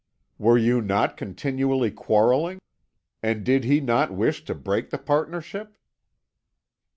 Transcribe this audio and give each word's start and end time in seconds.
"Were 0.39 0.57
you 0.57 0.81
not 0.81 1.15
continually 1.15 1.91
quarrelling, 1.91 2.59
and 3.21 3.43
did 3.43 3.65
he 3.65 3.79
not 3.79 4.11
wish 4.11 4.43
to 4.45 4.55
break 4.55 4.89
the 4.89 4.97
partnership?" 4.97 5.77